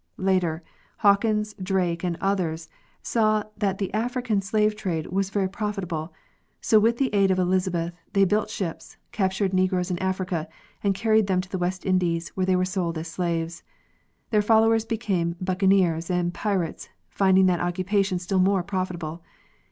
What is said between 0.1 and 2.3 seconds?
Later, Hawkins, Drake and